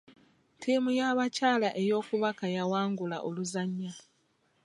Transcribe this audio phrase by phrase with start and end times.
[0.55, 3.91] Ttiimu y'abakyala ey'okubaka yawangula oluzannya.